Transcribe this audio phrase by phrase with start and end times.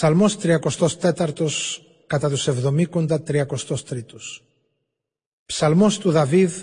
[0.00, 1.28] Ψαλμός 34
[2.06, 3.46] κατά τους 70 33
[5.46, 6.62] Ψαλμός του Δαβίδ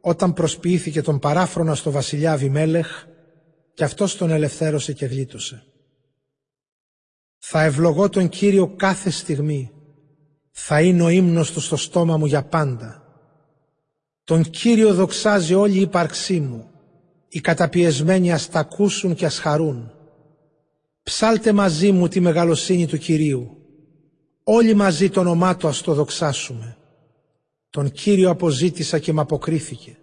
[0.00, 3.04] όταν προσποιήθηκε τον παράφρονα στο βασιλιά Αβιμέλεχ
[3.74, 5.64] και αυτός τον ελευθέρωσε και γλίτωσε.
[7.38, 9.70] Θα ευλογώ τον Κύριο κάθε στιγμή.
[10.50, 13.02] Θα είναι ο ύμνος του στο στόμα μου για πάντα.
[14.24, 16.70] Τον Κύριο δοξάζει όλη η ύπαρξή μου.
[17.28, 19.90] Οι καταπιεσμένοι ας τα ακούσουν και ας χαρούν.
[21.10, 23.56] Ψάλτε μαζί μου τη μεγαλοσύνη του Κυρίου.
[24.44, 26.76] Όλοι μαζί το όνομά του ας το δοξάσουμε.
[27.70, 29.96] Τον Κύριο αποζήτησα και μ' αποκρίθηκε.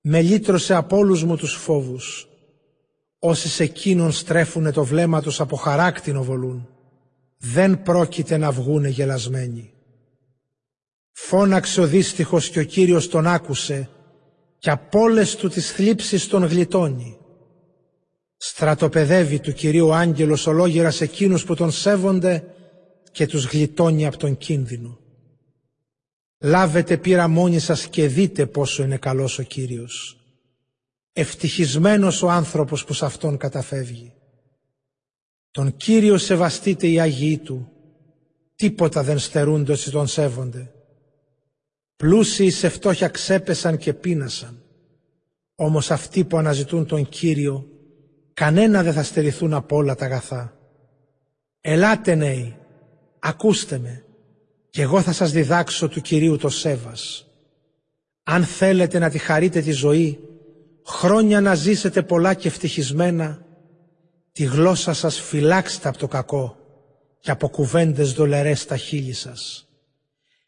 [0.00, 2.28] Με λύτρωσε από όλους μου τους φόβους.
[3.18, 6.68] Όσοι σε εκείνον στρέφουνε το βλέμμα τους από χαράκτηνο βολούν.
[7.38, 9.72] Δεν πρόκειται να βγούνε γελασμένοι.
[11.12, 13.88] Φώναξε ο δύστιχος και ο Κύριος τον άκουσε
[14.58, 17.18] και από όλες του τις θλίψεις τον γλιτώνει.
[18.40, 22.44] Στρατοπεδεύει του Κυρίου Άγγελος ολόγερας εκείνους που τον σέβονται
[23.12, 24.98] και τους γλιτώνει από τον κίνδυνο.
[26.38, 30.20] Λάβετε πείρα μόνοι σας και δείτε πόσο είναι καλός ο Κύριος.
[31.12, 34.12] Ευτυχισμένος ο άνθρωπος που σε αυτόν καταφεύγει.
[35.50, 37.72] Τον Κύριο σεβαστείτε οι Άγιοι Του.
[38.54, 40.72] Τίποτα δεν στερούνται όσοι τον σέβονται.
[41.96, 44.62] Πλούσιοι σε φτώχεια ξέπεσαν και πείνασαν.
[45.54, 47.77] Όμως αυτοί που αναζητούν τον Κύριο,
[48.38, 50.56] κανένα δεν θα στερηθούν από όλα τα αγαθά.
[51.60, 52.56] Ελάτε νέοι,
[53.18, 54.04] ακούστε με,
[54.70, 57.26] και εγώ θα σας διδάξω του Κυρίου το σέβας.
[58.22, 60.18] Αν θέλετε να τη χαρείτε τη ζωή,
[60.86, 63.42] χρόνια να ζήσετε πολλά και ευτυχισμένα,
[64.32, 66.56] τη γλώσσα σας φυλάξτε από το κακό
[67.20, 69.68] και από κουβέντες δολερές στα χείλη σας.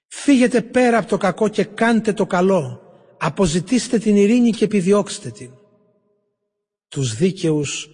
[0.07, 2.81] Φύγετε πέρα από το κακό και κάντε το καλό.
[3.19, 5.51] Αποζητήστε την ειρήνη και επιδιώξτε την.
[6.91, 7.89] Τους δίκαιους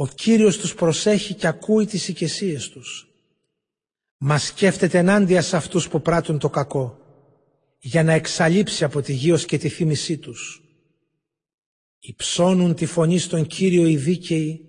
[0.00, 3.08] ο Κύριος τους προσέχει και ακούει τις οικεσίες τους.
[4.18, 6.98] Μας σκέφτεται ενάντια σε αυτούς που πράττουν το κακό
[7.78, 10.62] για να εξαλείψει από τη γη και τη θύμησή τους.
[11.98, 14.60] Υψώνουν τη φωνή στον Κύριο οι δίκαιοι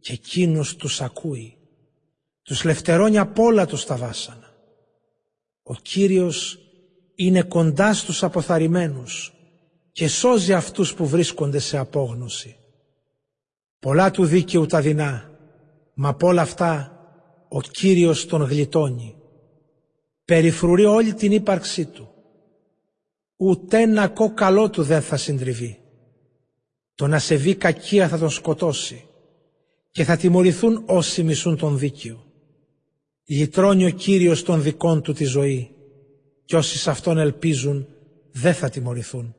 [0.00, 1.56] και εκείνος τους ακούει.
[2.42, 4.54] Τους λευτερώνει από όλα τους τα βάσανα.
[5.62, 6.58] Ο Κύριος
[7.14, 9.32] είναι κοντά στους αποθαρρυμένους
[9.92, 12.56] και σώζει αυτούς που βρίσκονται σε απόγνωση.
[13.86, 15.30] Πολλά του δίκαιου τα δεινά,
[15.94, 17.00] μα από όλα αυτά
[17.48, 19.14] ο Κύριος τον γλιτώνει.
[20.24, 22.08] Περιφρουρεί όλη την ύπαρξή του.
[23.36, 25.80] Ούτε ένα καλό του δεν θα συντριβεί.
[26.94, 29.04] Το να σε βεί κακία θα τον σκοτώσει
[29.90, 32.24] και θα τιμωρηθούν όσοι μισούν τον δίκαιο.
[33.26, 35.70] Λυτρώνει ο Κύριος των δικών του τη ζωή
[36.44, 37.86] και όσοι σε Αυτόν ελπίζουν
[38.32, 39.35] δεν θα τιμωρηθούν.